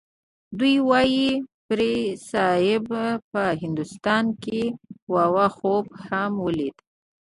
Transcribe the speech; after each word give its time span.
دوی 0.57 0.75
وايي 0.89 1.29
پیرصاحب 1.67 2.85
په 3.31 3.43
هندوستان 3.61 4.25
کې 4.43 4.61
و 5.11 5.13
او 5.25 5.35
خوب 5.57 5.85
یې 6.05 6.23
ولید. 6.43 6.75